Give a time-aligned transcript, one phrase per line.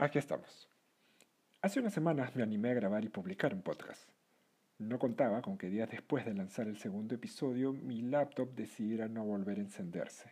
[0.00, 0.66] Aquí estamos.
[1.60, 4.08] Hace unas semanas me animé a grabar y publicar un podcast.
[4.78, 9.26] No contaba con que días después de lanzar el segundo episodio mi laptop decidiera no
[9.26, 10.30] volver a encenderse.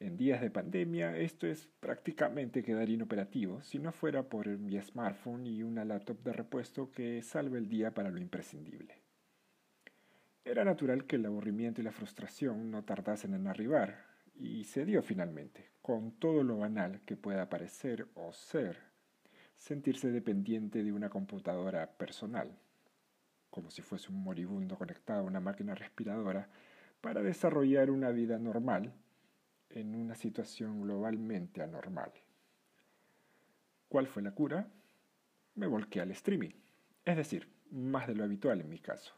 [0.00, 5.46] En días de pandemia esto es prácticamente quedar inoperativo si no fuera por mi smartphone
[5.46, 9.02] y una laptop de repuesto que salve el día para lo imprescindible.
[10.46, 15.02] Era natural que el aburrimiento y la frustración no tardasen en arribar, y se dio
[15.02, 18.76] finalmente, con todo lo banal que pueda parecer o ser,
[19.56, 22.54] sentirse dependiente de una computadora personal,
[23.48, 26.50] como si fuese un moribundo conectado a una máquina respiradora,
[27.00, 28.92] para desarrollar una vida normal
[29.70, 32.12] en una situación globalmente anormal.
[33.88, 34.68] ¿Cuál fue la cura?
[35.54, 36.52] Me volqué al streaming,
[37.06, 39.14] es decir, más de lo habitual en mi caso.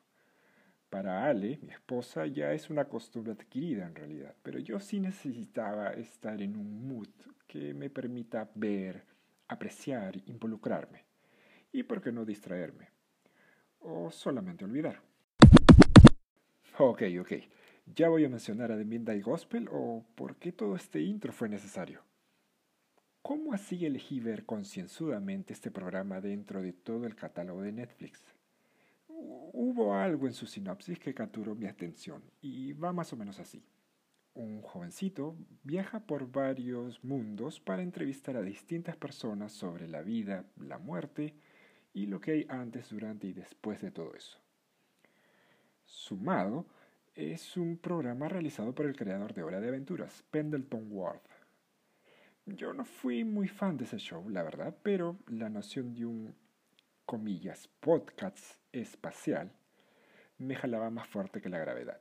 [0.91, 5.91] Para Ale, mi esposa, ya es una costumbre adquirida en realidad, pero yo sí necesitaba
[5.91, 7.09] estar en un mood
[7.47, 9.05] que me permita ver,
[9.47, 11.05] apreciar, involucrarme.
[11.71, 12.89] Y por qué no distraerme.
[13.79, 15.01] O solamente olvidar.
[16.79, 17.33] Ok, ok.
[17.87, 21.49] ¿Ya voy a mencionar a The Midnight Gospel o por qué todo este intro fue
[21.49, 22.03] necesario?
[23.23, 28.40] ¿Cómo así elegí ver concienzudamente este programa dentro de todo el catálogo de Netflix?
[29.53, 33.63] Hubo algo en su sinopsis que capturó mi atención y va más o menos así.
[34.35, 40.79] Un jovencito viaja por varios mundos para entrevistar a distintas personas sobre la vida, la
[40.79, 41.35] muerte
[41.93, 44.39] y lo que hay antes, durante y después de todo eso.
[45.85, 46.67] Sumado
[47.15, 51.21] es un programa realizado por el creador de Hora de Aventuras, Pendleton Ward.
[52.47, 56.35] Yo no fui muy fan de ese show, la verdad, pero la noción de un
[57.11, 59.51] comillas, podcast espacial,
[60.39, 62.01] me jalaba más fuerte que la gravedad.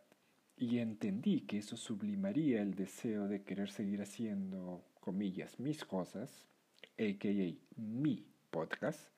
[0.56, 6.46] Y entendí que eso sublimaría el deseo de querer seguir haciendo, comillas, mis cosas,
[7.00, 7.56] a.k.a.
[7.75, 9.09] mi podcast,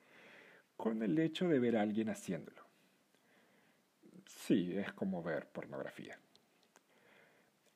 [0.78, 2.62] con el hecho de ver a alguien haciéndolo.
[4.24, 6.18] Sí, es como ver pornografía.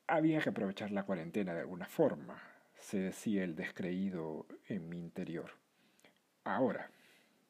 [0.06, 2.42] Había que aprovechar la cuarentena de alguna forma,
[2.80, 5.50] se decía el descreído en mi interior.
[6.44, 6.90] Ahora,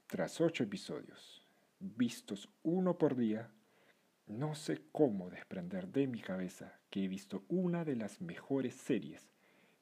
[0.06, 1.42] tras ocho episodios,
[1.80, 3.50] vistos uno por día,
[4.26, 9.28] no sé cómo desprender de mi cabeza que he visto una de las mejores series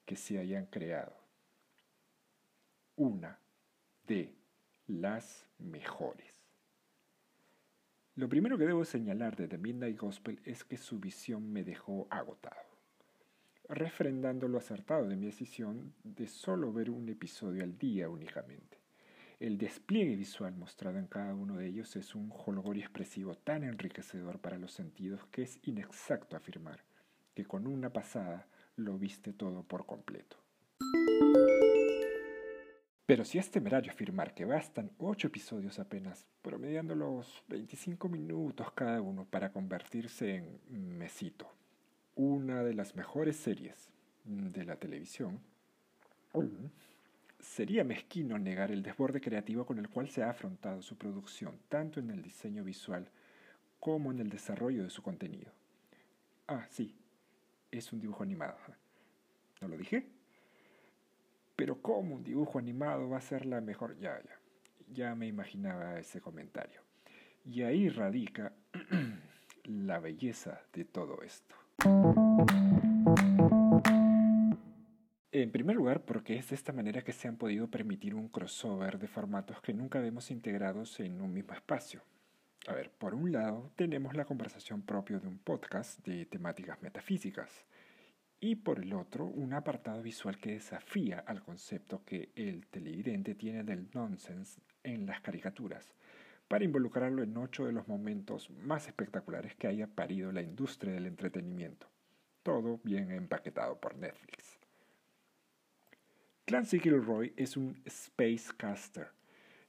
[0.05, 1.15] que se hayan creado.
[2.95, 3.39] Una
[4.07, 4.35] de
[4.87, 6.33] las mejores.
[8.15, 12.07] Lo primero que debo señalar de The Midnight Gospel es que su visión me dejó
[12.09, 12.79] agotado,
[13.67, 18.84] refrendando lo acertado de mi decisión de solo ver un episodio al día únicamente.
[19.39, 24.39] El despliegue visual mostrado en cada uno de ellos es un holgorio expresivo tan enriquecedor
[24.39, 26.83] para los sentidos que es inexacto afirmar
[27.33, 28.47] que con una pasada
[28.77, 30.37] lo viste todo por completo.
[33.05, 39.01] Pero si es temerario afirmar que bastan ocho episodios apenas, promediando los 25 minutos cada
[39.01, 41.51] uno para convertirse en Mesito,
[42.15, 43.89] una de las mejores series
[44.23, 45.41] de la televisión,
[47.45, 52.01] Sería mezquino negar el desborde creativo con el cual se ha afrontado su producción, tanto
[52.01, 53.07] en el diseño visual
[53.79, 55.53] como en el desarrollo de su contenido.
[56.47, 56.93] Ah, sí,
[57.71, 58.57] es un dibujo animado.
[59.61, 60.05] ¿No lo dije?
[61.55, 63.97] Pero ¿cómo un dibujo animado va a ser la mejor?
[63.99, 64.37] Ya, ya,
[64.91, 66.81] ya me imaginaba ese comentario.
[67.45, 68.51] Y ahí radica
[69.63, 71.55] la belleza de todo esto.
[75.45, 78.97] En primer lugar, porque es de esta manera que se han podido permitir un crossover
[78.97, 82.01] de formatos que nunca vemos integrados en un mismo espacio.
[82.65, 87.63] A ver, por un lado tenemos la conversación propia de un podcast de temáticas metafísicas
[88.39, 93.63] y por el otro un apartado visual que desafía al concepto que el televidente tiene
[93.63, 95.93] del nonsense en las caricaturas
[96.47, 101.05] para involucrarlo en ocho de los momentos más espectaculares que haya parido la industria del
[101.05, 101.85] entretenimiento.
[102.41, 104.64] Todo bien empaquetado por Netflix.
[106.45, 109.07] Clancy Gilroy es un Spacecaster,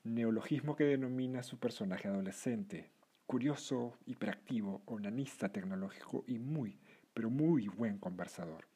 [0.04, 2.90] neologismo que denomina su personaje adolescente,
[3.24, 6.78] curioso, hiperactivo, onanista tecnológico y muy,
[7.14, 8.66] pero muy buen conversador.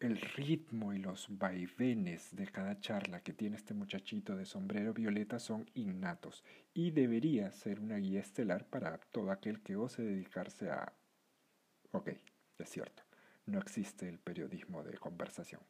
[0.00, 5.38] El ritmo y los vaivenes de cada charla que tiene este muchachito de sombrero violeta
[5.38, 10.94] son innatos y debería ser una guía estelar para todo aquel que ose dedicarse a...
[11.90, 12.12] Ok,
[12.58, 13.02] es cierto,
[13.44, 15.60] no existe el periodismo de conversación.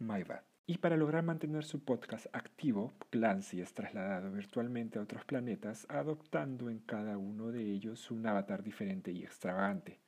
[0.00, 0.51] My bad.
[0.64, 6.70] Y para lograr mantener su podcast activo, Clancy es trasladado virtualmente a otros planetas, adoptando
[6.70, 9.98] en cada uno de ellos un avatar diferente y extravagante.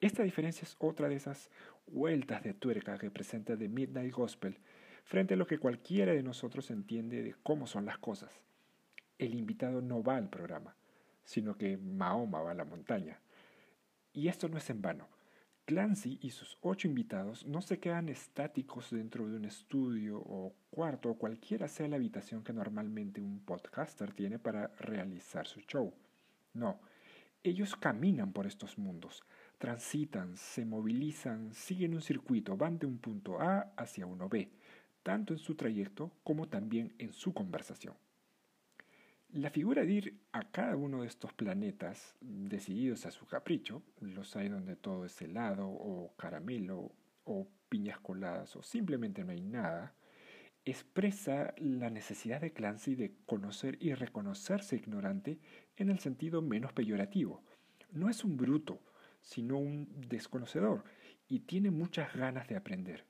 [0.00, 1.50] Esta diferencia es otra de esas
[1.86, 4.58] vueltas de tuerca que presenta The Midnight Gospel
[5.04, 8.40] frente a lo que cualquiera de nosotros entiende de cómo son las cosas.
[9.18, 10.76] El invitado no va al programa,
[11.24, 13.18] sino que Mahoma va a la montaña.
[14.12, 15.08] Y esto no es en vano.
[15.66, 21.10] Clancy y sus ocho invitados no se quedan estáticos dentro de un estudio o cuarto
[21.10, 25.92] o cualquiera sea la habitación que normalmente un podcaster tiene para realizar su show.
[26.54, 26.78] No,
[27.42, 29.24] ellos caminan por estos mundos,
[29.58, 34.48] transitan, se movilizan, siguen un circuito, van de un punto A hacia uno B,
[35.02, 37.94] tanto en su trayecto como también en su conversación.
[39.32, 44.34] La figura de ir a cada uno de estos planetas, decididos a su capricho, los
[44.36, 46.92] hay donde todo es helado o caramelo
[47.24, 49.94] o piñas coladas o simplemente no hay nada,
[50.64, 55.38] expresa la necesidad de Clancy de conocer y reconocerse ignorante
[55.76, 57.42] en el sentido menos peyorativo.
[57.92, 58.80] No es un bruto,
[59.20, 60.84] sino un desconocedor
[61.28, 63.04] y tiene muchas ganas de aprender.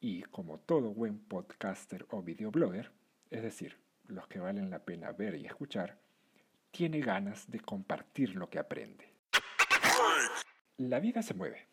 [0.00, 2.92] Y como todo buen podcaster o videoblogger,
[3.30, 3.76] es decir,
[4.08, 5.98] los que valen la pena ver y escuchar,
[6.70, 9.12] tiene ganas de compartir lo que aprende.
[10.76, 11.66] La vida se mueve.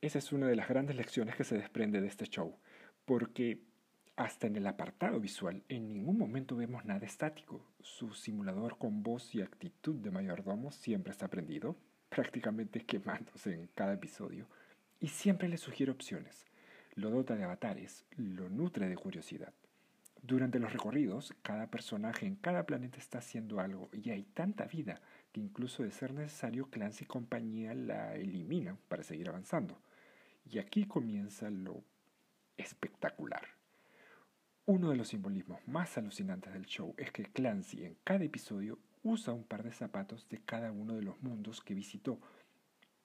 [0.00, 2.58] Esa es una de las grandes lecciones que se desprende de este show,
[3.04, 3.62] porque
[4.16, 7.64] hasta en el apartado visual en ningún momento vemos nada estático.
[7.80, 11.76] Su simulador con voz y actitud de mayordomo siempre está prendido,
[12.08, 14.48] prácticamente quemándose en cada episodio,
[15.00, 16.46] y siempre le sugiere opciones.
[16.94, 19.54] Lo dota de avatares, lo nutre de curiosidad.
[20.22, 25.00] Durante los recorridos, cada personaje en cada planeta está haciendo algo y hay tanta vida
[25.32, 29.80] que incluso de ser necesario, Clancy y compañía la eliminan para seguir avanzando.
[30.44, 31.82] Y aquí comienza lo
[32.56, 33.42] espectacular.
[34.66, 39.32] Uno de los simbolismos más alucinantes del show es que Clancy en cada episodio usa
[39.32, 42.20] un par de zapatos de cada uno de los mundos que visitó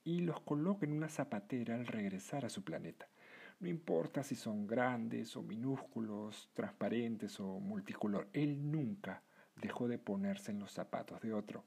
[0.03, 3.07] y los coloca en una zapatera al regresar a su planeta.
[3.59, 9.23] No importa si son grandes o minúsculos, transparentes o multicolor, él nunca
[9.55, 11.63] dejó de ponerse en los zapatos de otro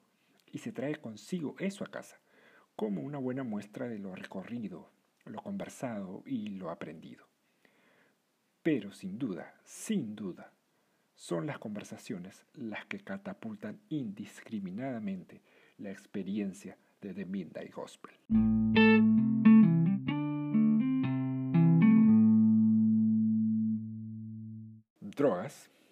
[0.53, 2.19] y se trae consigo eso a casa,
[2.77, 4.91] como una buena muestra de lo recorrido,
[5.25, 7.27] lo conversado y lo aprendido.
[8.63, 10.53] Pero sin duda, sin duda,
[11.15, 15.41] son las conversaciones las que catapultan indiscriminadamente
[15.79, 18.13] la experiencia de The Midnight Gospel.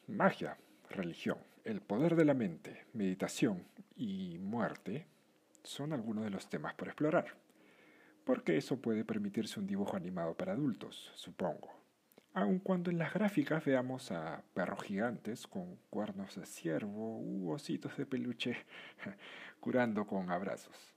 [0.07, 0.57] Magia,
[0.91, 3.65] religión, el poder de la mente, meditación
[3.97, 5.07] y muerte
[5.63, 7.27] son algunos de los temas por explorar.
[8.25, 11.73] Porque eso puede permitirse un dibujo animado para adultos, supongo.
[12.33, 17.97] Aun cuando en las gráficas veamos a perros gigantes con cuernos de ciervo u ositos
[17.97, 18.57] de peluche
[19.61, 20.95] curando con abrazos.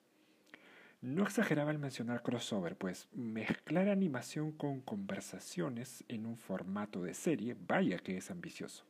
[0.99, 7.55] No exageraba al mencionar crossover, pues mezclar animación con conversaciones en un formato de serie,
[7.67, 8.86] vaya que es ambicioso.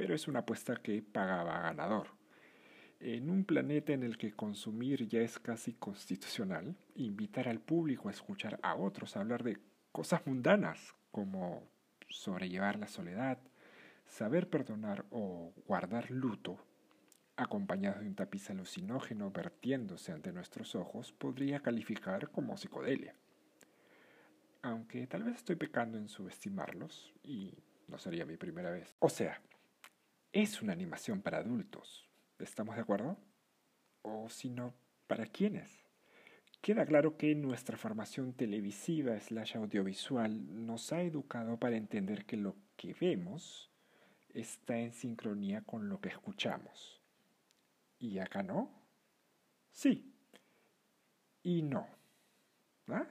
[0.00, 2.06] Pero es una apuesta que pagaba ganador.
[3.00, 8.12] En un planeta en el que consumir ya es casi constitucional, invitar al público a
[8.12, 9.58] escuchar a otros hablar de
[9.92, 11.68] cosas mundanas como
[12.08, 13.36] sobrellevar la soledad,
[14.06, 16.56] saber perdonar o guardar luto
[17.36, 23.14] acompañado de un tapiz alucinógeno vertiéndose ante nuestros ojos, podría calificar como psicodelia.
[24.62, 27.52] Aunque tal vez estoy pecando en subestimarlos, y
[27.86, 28.94] no sería mi primera vez.
[28.98, 29.42] O sea,
[30.32, 32.08] es una animación para adultos.
[32.38, 33.16] ¿Estamos de acuerdo?
[34.02, 34.74] O si no,
[35.06, 35.84] ¿para quiénes?
[36.60, 42.56] Queda claro que nuestra formación televisiva slash audiovisual nos ha educado para entender que lo
[42.76, 43.70] que vemos
[44.34, 47.00] está en sincronía con lo que escuchamos.
[47.98, 48.70] ¿Y acá no?
[49.72, 50.14] Sí.
[51.42, 51.86] Y no.
[52.88, 53.06] ¿Ah?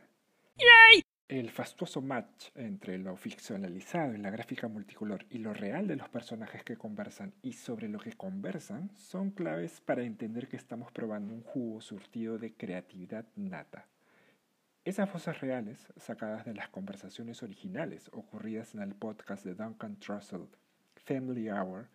[1.30, 6.10] El fastuoso match entre lo ficcionalizado en la gráfica multicolor y lo real de los
[6.10, 11.36] personajes que conversan y sobre lo que conversan son claves para entender que estamos probando
[11.36, 13.86] un jugo surtido de creatividad nata.
[14.84, 20.48] Esas voces reales, sacadas de las conversaciones originales ocurridas en el podcast de Duncan Trussell,
[20.96, 21.90] Family Hour,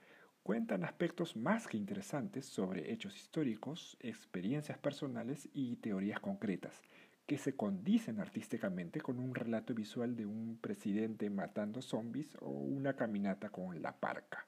[0.45, 6.81] cuentan aspectos más que interesantes sobre hechos históricos, experiencias personales y teorías concretas,
[7.27, 12.95] que se condicen artísticamente con un relato visual de un presidente matando zombies o una
[12.95, 14.47] caminata con la parca.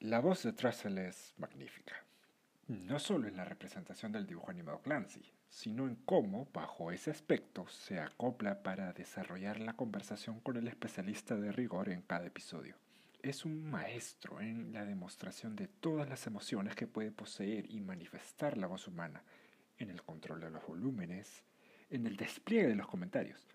[0.00, 1.94] La voz de Trussell es magnífica,
[2.68, 7.68] no solo en la representación del dibujo animado Clancy, sino en cómo, bajo ese aspecto,
[7.68, 12.76] se acopla para desarrollar la conversación con el especialista de rigor en cada episodio
[13.22, 18.58] es un maestro en la demostración de todas las emociones que puede poseer y manifestar
[18.58, 19.22] la voz humana,
[19.82, 21.42] en el control de los volúmenes,
[21.90, 23.46] en el despliegue de los comentarios,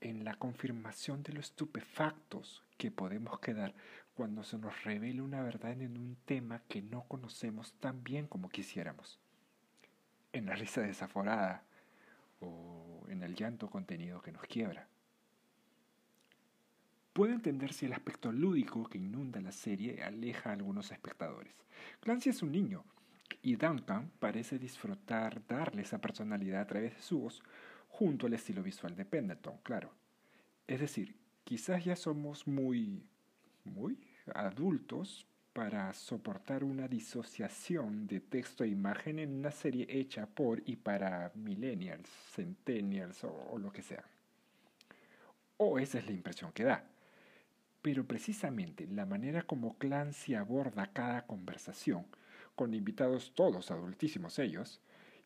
[0.00, 3.74] en la confirmación de lo estupefactos que podemos quedar
[4.14, 8.48] cuando se nos revela una verdad en un tema que no conocemos tan bien como
[8.48, 9.18] quisiéramos.
[10.32, 11.64] En la risa desaforada
[12.40, 14.88] o en el llanto contenido que nos quiebra.
[17.12, 21.54] Puede entenderse el aspecto lúdico que inunda la serie aleja a algunos espectadores.
[22.00, 22.84] Clancy es un niño
[23.42, 27.42] y Duncan parece disfrutar darle esa personalidad a través de su voz
[27.88, 29.92] junto al estilo visual de Pendleton, claro.
[30.66, 31.14] Es decir,
[31.44, 33.04] quizás ya somos muy,
[33.64, 33.98] muy
[34.34, 40.76] adultos para soportar una disociación de texto e imagen en una serie hecha por y
[40.76, 44.04] para millennials, centennials o, o lo que sea.
[45.58, 46.84] O esa es la impresión que da.
[47.82, 52.06] Pero precisamente la manera como Clancy aborda cada conversación,
[52.54, 54.80] con invitados todos adultísimos ellos,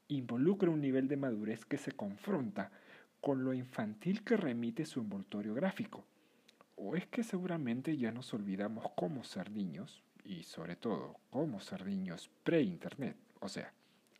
[0.08, 2.70] involucra un nivel de madurez que se confronta
[3.20, 6.04] con lo infantil que remite su envoltorio gráfico.
[6.76, 11.86] ¿O es que seguramente ya nos olvidamos cómo ser niños, y sobre todo cómo ser
[11.86, 13.72] niños pre-internet, o sea,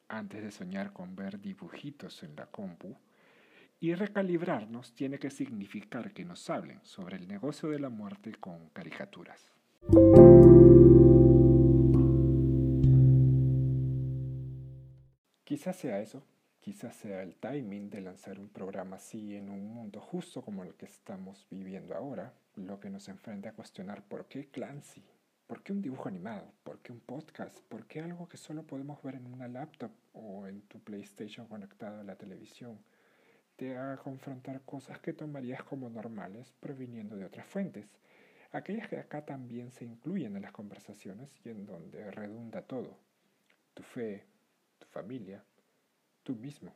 [0.09, 2.97] antes de soñar con ver dibujitos en la compu,
[3.81, 8.71] y recalibrarnos tiene que significar que nos hablen sobre el negocio de la muerte con
[8.71, 9.58] caricaturas.
[15.59, 16.23] Quizás sea eso,
[16.61, 20.77] quizás sea el timing de lanzar un programa así en un mundo justo como el
[20.77, 25.03] que estamos viviendo ahora, lo que nos enfrenta a cuestionar por qué Clancy,
[25.49, 29.03] por qué un dibujo animado, por qué un podcast, por qué algo que solo podemos
[29.03, 32.79] ver en una laptop o en tu PlayStation conectado a la televisión
[33.57, 37.97] te haga confrontar cosas que tomarías como normales proviniendo de otras fuentes,
[38.53, 42.97] aquellas que acá también se incluyen en las conversaciones y en donde redunda todo,
[43.75, 44.25] tu fe,
[44.79, 45.45] tu familia,
[46.29, 46.75] tú mismo,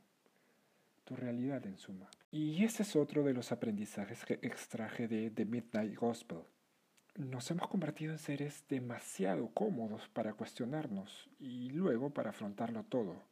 [1.04, 2.08] tu realidad en suma.
[2.30, 6.38] Y ese es otro de los aprendizajes que extraje de The Midnight Gospel.
[7.16, 13.30] Nos hemos convertido en seres demasiado cómodos para cuestionarnos y luego para afrontarlo todo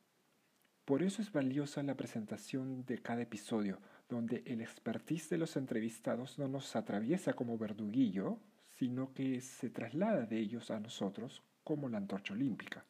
[0.91, 6.37] por eso es valiosa la presentación de cada episodio, donde el expertise de los entrevistados
[6.37, 8.41] no nos atraviesa como verduguillo,
[8.77, 12.85] sino que se traslada de ellos a nosotros como la antorcha olímpica.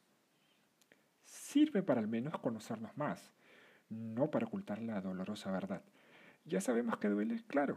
[1.51, 3.33] Sirve para al menos conocernos más,
[3.89, 5.83] no para ocultar la dolorosa verdad.
[6.45, 7.77] Ya sabemos que duele, claro.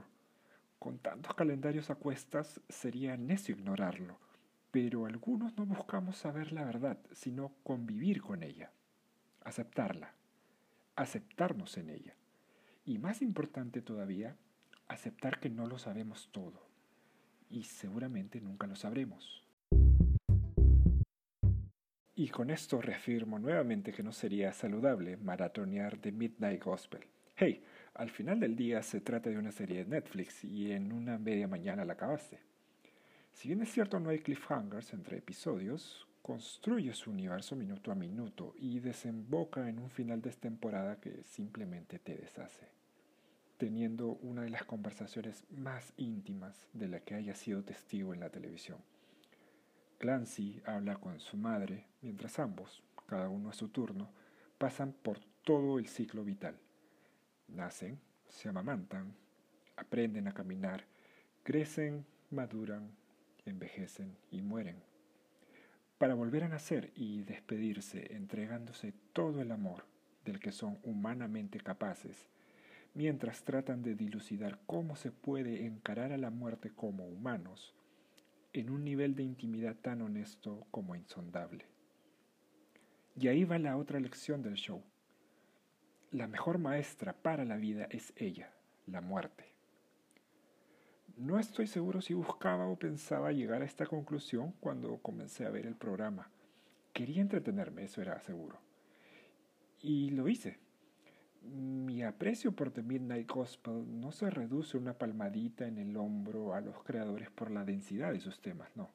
[0.78, 4.20] Con tantos calendarios a cuestas sería necio ignorarlo,
[4.70, 8.70] pero algunos no buscamos saber la verdad, sino convivir con ella
[9.44, 10.14] aceptarla,
[10.96, 12.16] aceptarnos en ella.
[12.86, 14.38] Y más importante todavía,
[14.88, 16.68] aceptar que no lo sabemos todo.
[17.50, 19.44] Y seguramente nunca lo sabremos.
[22.24, 27.02] Y con esto reafirmo nuevamente que no sería saludable maratonear The Midnight Gospel.
[27.36, 27.62] Hey,
[27.96, 31.50] al final del día se trata de una serie de Netflix y en una media
[31.50, 32.40] mañana la acabaste.
[33.34, 38.54] Si bien es cierto no hay cliffhangers entre episodios, construye su universo minuto a minuto
[38.58, 42.70] y desemboca en un final de temporada que simplemente te deshace,
[43.58, 48.30] teniendo una de las conversaciones más íntimas de la que haya sido testigo en la
[48.30, 48.78] televisión.
[50.04, 54.10] Clancy habla con su madre mientras ambos, cada uno a su turno,
[54.58, 56.60] pasan por todo el ciclo vital.
[57.48, 59.16] Nacen, se amamantan,
[59.78, 60.84] aprenden a caminar,
[61.44, 62.92] crecen, maduran,
[63.46, 64.76] envejecen y mueren
[65.98, 69.86] para volver a nacer y despedirse entregándose todo el amor
[70.26, 72.28] del que son humanamente capaces,
[72.94, 77.74] mientras tratan de dilucidar cómo se puede encarar a la muerte como humanos,
[78.54, 81.66] en un nivel de intimidad tan honesto como insondable.
[83.16, 84.82] Y ahí va la otra lección del show.
[86.12, 88.54] La mejor maestra para la vida es ella,
[88.86, 89.46] la muerte.
[91.18, 95.66] No estoy seguro si buscaba o pensaba llegar a esta conclusión cuando comencé a ver
[95.66, 96.30] el programa.
[96.92, 98.60] Quería entretenerme, eso era seguro.
[99.82, 100.63] Y lo hice.
[101.44, 106.62] Mi aprecio por The Midnight Gospel no se reduce una palmadita en el hombro a
[106.62, 108.92] los creadores por la densidad de sus temas, no,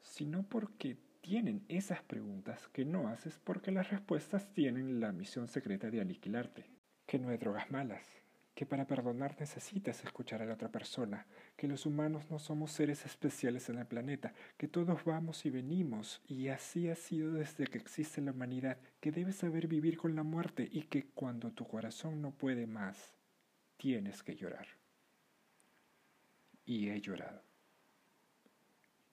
[0.00, 5.90] sino porque tienen esas preguntas que no haces porque las respuestas tienen la misión secreta
[5.90, 6.66] de aniquilarte.
[7.06, 8.21] Que no hay drogas malas,
[8.62, 11.26] que para perdonar necesitas escuchar a la otra persona,
[11.56, 16.22] que los humanos no somos seres especiales en el planeta, que todos vamos y venimos,
[16.28, 20.22] y así ha sido desde que existe la humanidad, que debes saber vivir con la
[20.22, 23.16] muerte y que cuando tu corazón no puede más,
[23.78, 24.68] tienes que llorar.
[26.64, 27.42] Y he llorado.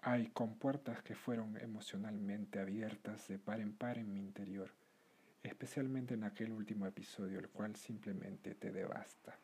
[0.03, 4.78] Hay compuertas que fueron emocionalmente abiertas de par en par en mi interior
[5.43, 9.39] especialmente en aquel último episodio, el cual simplemente te devasta.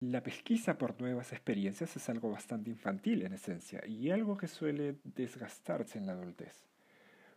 [0.00, 4.96] La pesquisa por nuevas experiencias es algo bastante infantil en esencia y algo que suele
[5.04, 6.64] desgastarse en la adultez.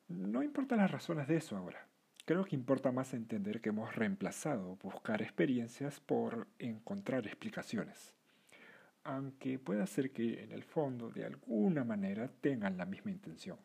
[0.07, 1.87] No importan las razones de eso ahora.
[2.25, 8.13] Creo que importa más entender que hemos reemplazado buscar experiencias por encontrar explicaciones.
[9.05, 13.57] Aunque pueda ser que en el fondo de alguna manera tengan la misma intención.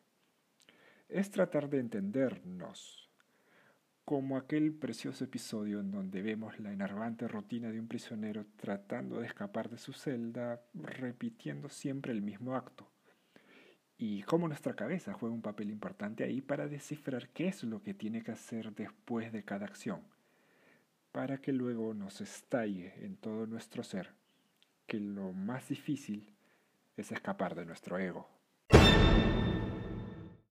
[1.07, 3.09] Es tratar de entendernos,
[4.03, 9.27] como aquel precioso episodio en donde vemos la enervante rutina de un prisionero tratando de
[9.27, 12.89] escapar de su celda, repitiendo siempre el mismo acto.
[13.97, 17.93] Y cómo nuestra cabeza juega un papel importante ahí para descifrar qué es lo que
[17.93, 20.01] tiene que hacer después de cada acción,
[21.11, 24.18] para que luego nos estalle en todo nuestro ser
[24.89, 26.35] que lo más difícil
[26.97, 28.27] es escapar de nuestro ego.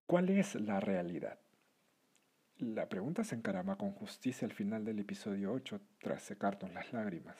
[0.07, 1.41] ¿Cuál es la realidad?
[2.59, 7.37] La pregunta se encarama con justicia al final del episodio 8 tras secarnos las lágrimas.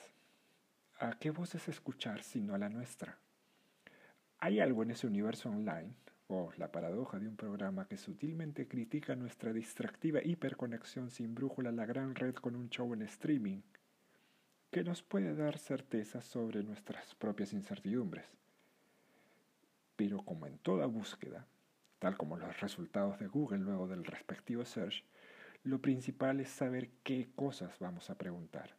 [0.99, 3.17] ¿A qué voces escuchar sino a la nuestra?
[4.37, 5.95] ¿Hay algo en ese universo online,
[6.27, 11.73] o la paradoja de un programa que sutilmente critica nuestra distractiva hiperconexión sin brújula a
[11.73, 13.61] la gran red con un show en streaming,
[14.71, 18.25] que nos puede dar certeza sobre nuestras propias incertidumbres?
[19.95, 21.47] Pero como en toda búsqueda,
[21.97, 25.03] tal como los resultados de Google luego del respectivo search,
[25.63, 28.75] lo principal es saber qué cosas vamos a preguntar.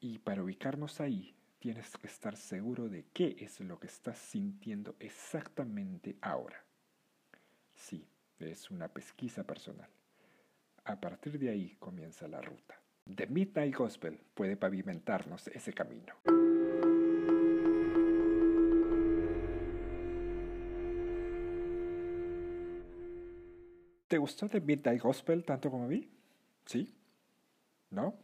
[0.00, 4.96] Y para ubicarnos ahí, tienes que estar seguro de qué es lo que estás sintiendo
[5.00, 6.64] exactamente ahora.
[7.74, 9.90] Sí, es una pesquisa personal.
[10.84, 12.81] A partir de ahí comienza la ruta.
[13.04, 16.14] The Midnight Gospel puede pavimentarnos ese camino.
[24.08, 26.08] ¿Te gustó The Midnight Gospel tanto como a mí?
[26.66, 26.94] ¿Sí?
[27.90, 28.14] ¿No?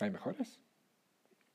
[0.00, 0.60] ¿Hay mejores?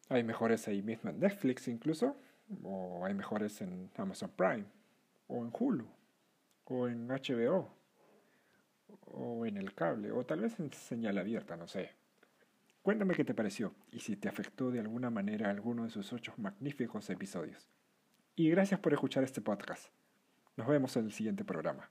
[0.10, 2.15] ¿Hay mejores ahí mismo en Netflix incluso?
[2.63, 4.65] ¿O hay mejores en Amazon Prime?
[5.27, 5.88] ¿O en Hulu?
[6.65, 7.69] ¿O en HBO?
[9.06, 10.12] ¿O en el cable?
[10.12, 11.56] ¿O tal vez en señal abierta?
[11.56, 11.98] No sé.
[12.81, 16.33] Cuéntame qué te pareció y si te afectó de alguna manera alguno de sus ocho
[16.37, 17.67] magníficos episodios.
[18.35, 19.89] Y gracias por escuchar este podcast.
[20.55, 21.89] Nos vemos en el siguiente programa.